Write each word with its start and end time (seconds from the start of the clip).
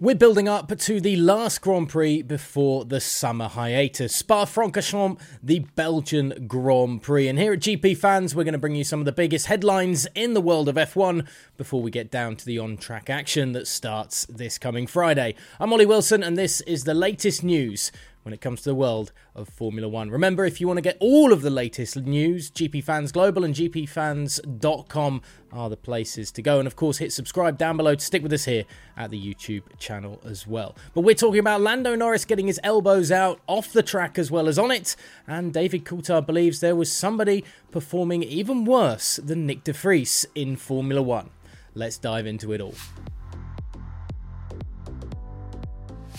We're 0.00 0.14
building 0.14 0.48
up 0.48 0.78
to 0.78 1.00
the 1.00 1.16
last 1.16 1.60
Grand 1.60 1.88
Prix 1.88 2.22
before 2.22 2.84
the 2.84 3.00
summer 3.00 3.48
hiatus. 3.48 4.14
Spa-Francorchamps, 4.14 5.20
the 5.42 5.58
Belgian 5.74 6.46
Grand 6.46 7.02
Prix. 7.02 7.26
And 7.26 7.36
here 7.36 7.54
at 7.54 7.58
GP 7.58 7.96
Fans, 7.96 8.32
we're 8.32 8.44
going 8.44 8.52
to 8.52 8.60
bring 8.60 8.76
you 8.76 8.84
some 8.84 9.00
of 9.00 9.06
the 9.06 9.12
biggest 9.12 9.46
headlines 9.46 10.06
in 10.14 10.34
the 10.34 10.40
world 10.40 10.68
of 10.68 10.76
F1 10.76 11.26
before 11.56 11.82
we 11.82 11.90
get 11.90 12.12
down 12.12 12.36
to 12.36 12.46
the 12.46 12.60
on-track 12.60 13.10
action 13.10 13.50
that 13.54 13.66
starts 13.66 14.24
this 14.26 14.56
coming 14.56 14.86
Friday. 14.86 15.34
I'm 15.58 15.72
Ollie 15.72 15.84
Wilson, 15.84 16.22
and 16.22 16.38
this 16.38 16.60
is 16.60 16.84
the 16.84 16.94
latest 16.94 17.42
news 17.42 17.90
when 18.28 18.34
it 18.34 18.42
comes 18.42 18.60
to 18.60 18.68
the 18.68 18.74
world 18.74 19.10
of 19.34 19.48
Formula 19.48 19.88
One. 19.88 20.10
Remember, 20.10 20.44
if 20.44 20.60
you 20.60 20.66
want 20.66 20.76
to 20.76 20.82
get 20.82 20.98
all 21.00 21.32
of 21.32 21.40
the 21.40 21.48
latest 21.48 21.96
news, 21.96 22.50
GP 22.50 22.84
Fans 22.84 23.10
Global 23.10 23.42
and 23.42 23.54
GPFans.com 23.54 25.22
are 25.50 25.70
the 25.70 25.78
places 25.78 26.30
to 26.32 26.42
go. 26.42 26.58
And 26.58 26.66
of 26.66 26.76
course, 26.76 26.98
hit 26.98 27.10
subscribe 27.10 27.56
down 27.56 27.78
below 27.78 27.94
to 27.94 28.04
stick 28.04 28.22
with 28.22 28.34
us 28.34 28.44
here 28.44 28.64
at 28.98 29.10
the 29.10 29.18
YouTube 29.18 29.62
channel 29.78 30.20
as 30.26 30.46
well. 30.46 30.76
But 30.92 31.00
we're 31.00 31.14
talking 31.14 31.40
about 31.40 31.62
Lando 31.62 31.94
Norris 31.94 32.26
getting 32.26 32.48
his 32.48 32.60
elbows 32.62 33.10
out 33.10 33.40
off 33.46 33.72
the 33.72 33.82
track 33.82 34.18
as 34.18 34.30
well 34.30 34.46
as 34.46 34.58
on 34.58 34.70
it. 34.72 34.94
And 35.26 35.50
David 35.50 35.86
Coulthard 35.86 36.26
believes 36.26 36.60
there 36.60 36.76
was 36.76 36.92
somebody 36.92 37.46
performing 37.70 38.22
even 38.24 38.66
worse 38.66 39.16
than 39.16 39.48
Nyck 39.48 39.64
de 39.64 39.72
Vries 39.72 40.26
in 40.34 40.56
Formula 40.56 41.00
One. 41.00 41.30
Let's 41.74 41.96
dive 41.96 42.26
into 42.26 42.52
it 42.52 42.60
all. 42.60 42.74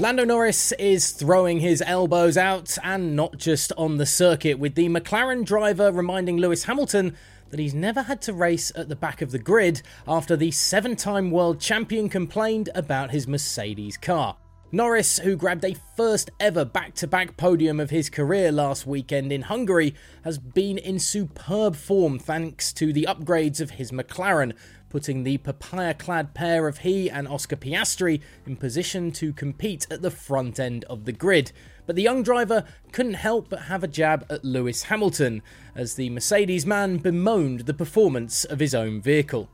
Lando 0.00 0.24
Norris 0.24 0.72
is 0.78 1.10
throwing 1.10 1.60
his 1.60 1.82
elbows 1.86 2.38
out 2.38 2.78
and 2.82 3.14
not 3.14 3.36
just 3.36 3.70
on 3.76 3.98
the 3.98 4.06
circuit, 4.06 4.58
with 4.58 4.74
the 4.74 4.88
McLaren 4.88 5.44
driver 5.44 5.92
reminding 5.92 6.38
Lewis 6.38 6.64
Hamilton 6.64 7.14
that 7.50 7.60
he's 7.60 7.74
never 7.74 8.00
had 8.00 8.22
to 8.22 8.32
race 8.32 8.72
at 8.74 8.88
the 8.88 8.96
back 8.96 9.20
of 9.20 9.30
the 9.30 9.38
grid 9.38 9.82
after 10.08 10.38
the 10.38 10.52
seven 10.52 10.96
time 10.96 11.30
world 11.30 11.60
champion 11.60 12.08
complained 12.08 12.70
about 12.74 13.10
his 13.10 13.28
Mercedes 13.28 13.98
car. 13.98 14.38
Norris, 14.72 15.18
who 15.18 15.34
grabbed 15.34 15.64
a 15.64 15.74
first 15.96 16.30
ever 16.38 16.64
back 16.64 16.94
to 16.94 17.08
back 17.08 17.36
podium 17.36 17.80
of 17.80 17.90
his 17.90 18.08
career 18.08 18.52
last 18.52 18.86
weekend 18.86 19.32
in 19.32 19.42
Hungary, 19.42 19.96
has 20.22 20.38
been 20.38 20.78
in 20.78 21.00
superb 21.00 21.74
form 21.74 22.20
thanks 22.20 22.72
to 22.74 22.92
the 22.92 23.04
upgrades 23.08 23.60
of 23.60 23.70
his 23.72 23.90
McLaren, 23.90 24.52
putting 24.88 25.24
the 25.24 25.38
papaya 25.38 25.92
clad 25.92 26.34
pair 26.34 26.68
of 26.68 26.78
he 26.78 27.10
and 27.10 27.26
Oscar 27.26 27.56
Piastri 27.56 28.20
in 28.46 28.54
position 28.54 29.10
to 29.10 29.32
compete 29.32 29.88
at 29.90 30.02
the 30.02 30.10
front 30.10 30.60
end 30.60 30.84
of 30.84 31.04
the 31.04 31.12
grid. 31.12 31.50
But 31.84 31.96
the 31.96 32.02
young 32.02 32.22
driver 32.22 32.64
couldn't 32.92 33.14
help 33.14 33.48
but 33.48 33.62
have 33.62 33.82
a 33.82 33.88
jab 33.88 34.24
at 34.30 34.44
Lewis 34.44 34.84
Hamilton, 34.84 35.42
as 35.74 35.94
the 35.94 36.10
Mercedes 36.10 36.64
man 36.64 36.98
bemoaned 36.98 37.62
the 37.62 37.74
performance 37.74 38.44
of 38.44 38.60
his 38.60 38.76
own 38.76 39.00
vehicle. 39.00 39.50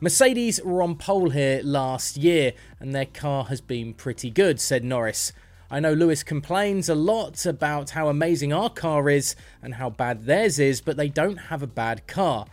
Mercedes 0.00 0.62
were 0.62 0.80
on 0.80 0.94
pole 0.94 1.30
here 1.30 1.60
last 1.64 2.16
year, 2.16 2.52
and 2.78 2.94
their 2.94 3.04
car 3.04 3.46
has 3.46 3.60
been 3.60 3.94
pretty 3.94 4.30
good, 4.30 4.60
said 4.60 4.84
Norris. 4.84 5.32
I 5.72 5.80
know 5.80 5.92
Lewis 5.92 6.22
complains 6.22 6.88
a 6.88 6.94
lot 6.94 7.44
about 7.44 7.90
how 7.90 8.08
amazing 8.08 8.52
our 8.52 8.70
car 8.70 9.10
is 9.10 9.34
and 9.60 9.74
how 9.74 9.90
bad 9.90 10.24
theirs 10.24 10.60
is, 10.60 10.80
but 10.80 10.96
they 10.96 11.08
don't 11.08 11.36
have 11.36 11.64
a 11.64 11.66
bad 11.66 12.06
car 12.06 12.46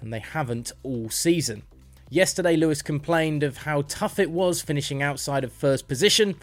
and 0.00 0.12
they 0.12 0.20
haven't 0.20 0.70
all 0.84 1.10
season. 1.10 1.64
Yesterday, 2.08 2.56
Lewis 2.56 2.82
complained 2.82 3.42
of 3.42 3.58
how 3.58 3.82
tough 3.82 4.20
it 4.20 4.30
was 4.30 4.62
finishing 4.62 5.02
outside 5.02 5.42
of 5.42 5.52
first 5.52 5.88
position. 5.88 6.36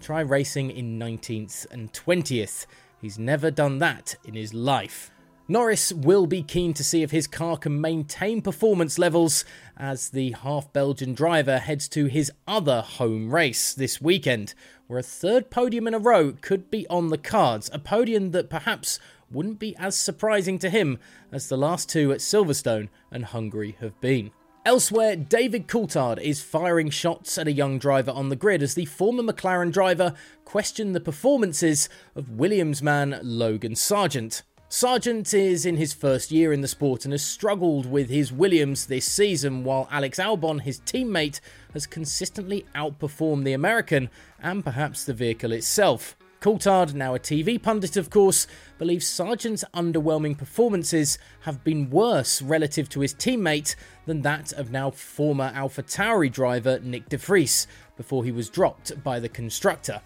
Try 0.00 0.20
racing 0.20 0.70
in 0.70 0.98
19th 0.98 1.66
and 1.70 1.90
20th. 1.92 2.66
He's 3.00 3.18
never 3.18 3.50
done 3.50 3.78
that 3.78 4.16
in 4.24 4.34
his 4.34 4.52
life. 4.52 5.10
Norris 5.48 5.92
will 5.92 6.26
be 6.26 6.42
keen 6.42 6.72
to 6.74 6.84
see 6.84 7.02
if 7.02 7.10
his 7.10 7.26
car 7.26 7.56
can 7.56 7.80
maintain 7.80 8.42
performance 8.42 8.98
levels 8.98 9.44
as 9.76 10.10
the 10.10 10.30
half 10.32 10.72
Belgian 10.72 11.14
driver 11.14 11.58
heads 11.58 11.88
to 11.88 12.06
his 12.06 12.30
other 12.46 12.80
home 12.80 13.34
race 13.34 13.74
this 13.74 14.00
weekend, 14.00 14.54
where 14.86 15.00
a 15.00 15.02
third 15.02 15.50
podium 15.50 15.88
in 15.88 15.94
a 15.94 15.98
row 15.98 16.32
could 16.40 16.70
be 16.70 16.86
on 16.88 17.08
the 17.08 17.18
cards, 17.18 17.68
a 17.72 17.78
podium 17.80 18.30
that 18.30 18.48
perhaps 18.48 19.00
wouldn't 19.32 19.58
be 19.58 19.74
as 19.76 19.96
surprising 19.96 20.58
to 20.60 20.70
him 20.70 20.98
as 21.32 21.48
the 21.48 21.56
last 21.56 21.88
two 21.88 22.12
at 22.12 22.20
Silverstone 22.20 22.88
and 23.10 23.24
Hungary 23.24 23.76
have 23.80 24.00
been. 24.00 24.30
Elsewhere, 24.64 25.16
David 25.16 25.66
Coulthard 25.66 26.20
is 26.20 26.40
firing 26.40 26.88
shots 26.88 27.36
at 27.36 27.48
a 27.48 27.52
young 27.52 27.80
driver 27.80 28.12
on 28.12 28.28
the 28.28 28.36
grid 28.36 28.62
as 28.62 28.74
the 28.74 28.84
former 28.84 29.24
McLaren 29.24 29.72
driver 29.72 30.14
questioned 30.44 30.94
the 30.94 31.00
performances 31.00 31.88
of 32.14 32.30
Williams 32.30 32.80
man 32.80 33.18
Logan 33.24 33.72
Sargeant. 33.72 34.42
Sargeant 34.72 35.34
is 35.34 35.66
in 35.66 35.76
his 35.76 35.92
first 35.92 36.30
year 36.30 36.50
in 36.50 36.62
the 36.62 36.66
sport 36.66 37.04
and 37.04 37.12
has 37.12 37.22
struggled 37.22 37.84
with 37.84 38.08
his 38.08 38.32
Williams 38.32 38.86
this 38.86 39.04
season, 39.04 39.64
while 39.64 39.86
Alex 39.90 40.18
Albon, 40.18 40.62
his 40.62 40.80
teammate, 40.80 41.40
has 41.74 41.86
consistently 41.86 42.64
outperformed 42.74 43.44
the 43.44 43.52
American 43.52 44.08
and 44.40 44.64
perhaps 44.64 45.04
the 45.04 45.12
vehicle 45.12 45.52
itself. 45.52 46.16
Coulthard, 46.40 46.94
now 46.94 47.14
a 47.14 47.18
TV 47.18 47.62
pundit 47.62 47.98
of 47.98 48.08
course, 48.08 48.46
believes 48.78 49.06
Sargeant's 49.06 49.62
underwhelming 49.74 50.38
performances 50.38 51.18
have 51.40 51.62
been 51.62 51.90
worse 51.90 52.40
relative 52.40 52.88
to 52.88 53.00
his 53.00 53.14
teammate 53.14 53.76
than 54.06 54.22
that 54.22 54.54
of 54.54 54.70
now 54.70 54.90
former 54.90 55.52
AlphaTauri 55.52 56.32
driver 56.32 56.78
Nyck 56.78 57.10
de 57.10 57.18
Vries 57.18 57.66
before 57.98 58.24
he 58.24 58.32
was 58.32 58.48
dropped 58.48 59.04
by 59.04 59.20
the 59.20 59.28
constructor. 59.28 60.00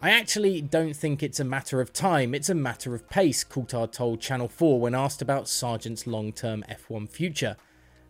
I 0.00 0.10
actually 0.10 0.60
don't 0.60 0.94
think 0.94 1.22
it's 1.22 1.40
a 1.40 1.44
matter 1.44 1.80
of 1.80 1.92
time, 1.92 2.32
it's 2.34 2.48
a 2.48 2.54
matter 2.54 2.94
of 2.94 3.08
pace, 3.08 3.42
Coulthard 3.42 3.90
told 3.90 4.20
Channel 4.20 4.48
4 4.48 4.80
when 4.80 4.94
asked 4.94 5.20
about 5.20 5.48
Sargeant's 5.48 6.06
long 6.06 6.32
term 6.32 6.64
F1 6.70 7.08
future. 7.08 7.56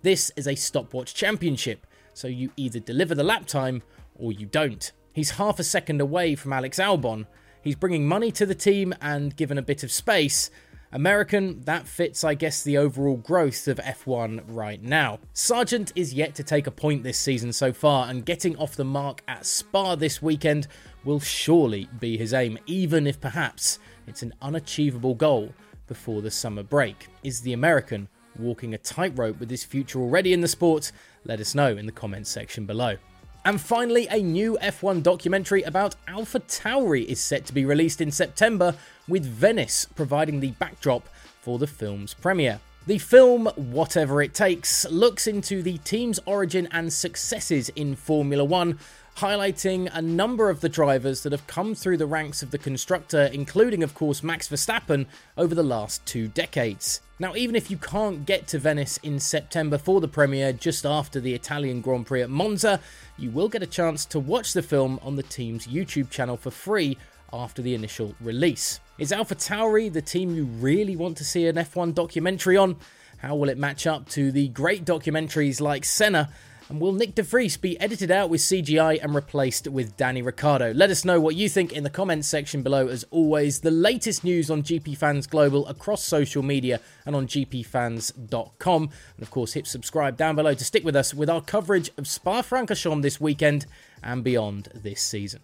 This 0.03 0.31
is 0.37 0.47
a 0.47 0.55
stopwatch 0.55 1.15
championship, 1.15 1.87
so 2.13 2.29
you 2.29 2.53
either 2.57 2.79
deliver 2.79 3.15
the 3.15 3.25
lap 3.25 3.47
time 3.47 3.83
or 4.15 4.33
you 4.33 4.45
don't. 4.45 4.93
He's 5.15 5.33
half 5.33 5.59
a 5.59 5.65
second 5.65 6.03
away 6.03 6.35
from 6.35 6.53
Alex 6.53 6.79
Albon, 6.79 7.27
He's 7.63 7.77
bringing 7.77 8.07
money 8.07 8.31
to 8.33 8.47
the 8.47 8.55
team 8.55 8.95
and 9.01 9.37
given 9.37 9.59
a 9.59 9.63
bit 9.63 9.83
of 9.83 9.93
space. 9.93 10.51
American, 10.91 11.61
that 11.63 11.87
fits, 11.87 12.25
I 12.25 12.33
guess, 12.33 12.63
the 12.63 12.79
overall 12.79 13.19
growth 13.19 13.69
of 13.69 13.77
F1 13.77 14.43
right 14.49 14.83
now. 14.83 15.19
Sargeant 15.35 15.93
is 15.95 16.15
yet 16.15 16.35
to 16.37 16.43
take 16.43 16.67
a 16.67 16.71
point 16.71 17.03
this 17.03 17.19
season 17.19 17.53
so 17.53 17.75
far, 17.75 18.09
and 18.09 18.25
getting 18.25 18.57
off 18.57 18.75
the 18.75 18.85
mark 18.85 19.23
at 19.29 19.45
Spa 19.45 19.97
this 19.97 20.23
weekend 20.23 20.67
will 21.05 21.21
surely 21.21 21.89
be 22.01 22.17
his 22.17 22.33
aim, 22.33 22.59
even 22.67 23.07
if 23.07 23.21
perhaps 23.21 23.79
it's 24.07 24.23
an 24.23 24.33
unachievable 24.41 25.15
goal 25.15 25.53
before 25.87 26.23
the 26.23 26.31
summer 26.31 26.63
break. 26.63 27.09
Is 27.23 27.43
the 27.43 27.53
American 27.53 28.09
walking 28.39 28.73
a 28.73 28.79
tightrope 28.79 29.39
with 29.41 29.51
his 29.51 29.65
future 29.65 30.01
already 30.01 30.33
in 30.33 30.41
the 30.41 30.49
sport? 30.49 30.91
Let 31.25 31.41
us 31.41 31.55
know 31.55 31.77
in 31.77 31.85
the 31.85 31.93
comments 31.93 32.31
section 32.31 32.65
below. 32.65 32.97
And 33.45 33.61
finally, 33.61 34.07
a 34.11 34.23
new 34.23 34.59
F1 34.61 35.03
documentary 35.03 35.63
about 35.63 35.95
AlphaTauri 36.07 37.05
is 37.07 37.21
set 37.21 37.47
to 37.47 37.55
be 37.55 37.65
released 37.65 38.01
in 38.01 38.11
September, 38.11 38.75
with 39.07 39.25
Venice 39.25 39.87
providing 39.95 40.41
the 40.41 40.51
backdrop 40.53 41.09
for 41.41 41.59
the 41.59 41.67
film's 41.67 42.13
premiere. 42.13 42.61
The 42.89 42.97
film, 42.97 43.49
Whatever 43.55 44.23
It 44.23 44.33
Takes, 44.33 44.91
looks 44.91 45.27
into 45.27 45.63
the 45.63 45.77
team's 45.77 46.19
origin 46.25 46.67
and 46.73 46.91
successes 46.91 47.69
in 47.77 47.95
Formula 47.95 48.43
One, 48.43 48.79
highlighting 49.19 49.91
a 49.93 50.01
number 50.01 50.49
of 50.49 50.63
the 50.63 50.71
drivers 50.71 51.23
that 51.23 51.33
have 51.33 51.47
come 51.47 51.75
through 51.75 51.99
the 51.99 52.07
ranks 52.07 52.43
of 52.43 52.51
the 52.51 52.57
constructor, 52.57 53.25
including, 53.31 53.83
of 53.83 53.95
course, 53.95 54.23
Max 54.23 54.49
Verstappen, 54.49 55.05
over 55.37 55.55
the 55.55 55.63
last 55.63 56.07
two 56.07 56.29
decades. 56.29 57.03
Now, 57.19 57.37
even 57.37 57.55
if 57.55 57.71
you 57.71 57.77
can't 57.77 58.25
get 58.25 58.47
to 58.47 58.59
Venice 58.59 58.97
in 59.03 59.21
September 59.21 59.77
for 59.77 60.01
the 60.01 60.09
premiere 60.09 60.55
just 60.55 60.87
after 60.87 61.21
the 61.21 61.35
Italian 61.35 61.83
Grand 61.83 62.07
Prix 62.07 62.23
at 62.23 62.31
Monza, 62.31 62.81
you 63.19 63.31
will 63.31 63.51
get 63.51 63.63
a 63.63 63.67
chance 63.67 64.07
to 64.07 64.19
watch 64.19 64.55
the 64.55 64.63
film 64.63 64.99
on 65.03 65.17
the 65.17 65.23
team's 65.23 65.67
YouTube 65.67 66.09
channel 66.09 66.39
for 66.39 66.51
free 66.51 66.97
after 67.33 67.63
the 67.63 67.75
initial 67.75 68.15
release. 68.21 68.81
Is 68.99 69.13
AlphaTauri 69.13 69.93
the 69.93 70.03
team 70.03 70.35
you 70.35 70.45
really 70.45 70.97
want 70.97 71.17
to 71.19 71.25
see 71.25 71.47
an 71.47 71.57
F1 71.57 71.95
documentary 71.95 72.57
on? 72.57 72.77
How 73.19 73.35
will 73.35 73.49
it 73.49 73.59
match 73.59 73.87
up 73.87 74.09
to 74.11 74.31
the 74.31 74.49
great 74.49 74.85
documentaries 74.85 75.61
like 75.61 75.85
Senna 75.85 76.31
and 76.69 76.81
will 76.81 76.93
Nyck 76.93 77.15
de 77.15 77.23
Vries 77.23 77.57
be 77.57 77.81
edited 77.81 78.11
out 78.11 78.29
with 78.29 78.43
CGI 78.43 79.03
and 79.03 79.15
replaced 79.15 79.69
with 79.69 79.97
Danny 79.97 80.21
Ricciardo? 80.21 80.73
Let 80.73 80.91
us 80.91 81.05
know 81.05 81.19
what 81.19 81.35
you 81.35 81.49
think 81.49 81.73
in 81.73 81.83
the 81.83 81.91
comments 81.91 82.29
section 82.29 82.63
below. 82.63 82.89
As 82.89 83.05
always, 83.11 83.61
the 83.61 83.71
latest 83.71 84.23
news 84.23 84.51
on 84.51 84.63
GP 84.63 84.97
Fans 84.97 85.27
Global 85.27 85.67
across 85.67 86.05
social 86.05 86.43
media 86.43 86.81
and 87.07 87.17
on 87.17 87.27
gpfans.com. 87.27 88.83
And 88.83 89.23
of 89.23 89.31
course, 89.31 89.55
hit 89.55 89.67
subscribe 89.67 90.17
down 90.17 90.37
below 90.37 90.55
to 90.55 90.65
stick 90.65 90.85
with 90.85 90.97
us 90.97 91.15
with 91.15 91.31
our 91.31 91.41
coverage 91.41 91.91
of 91.97 92.07
Spa 92.07 92.43
Francorchamps 92.43 93.03
this 93.03 93.21
weekend 93.21 93.67
and 94.03 94.23
beyond 94.23 94.69
this 94.75 95.01
season. 95.01 95.41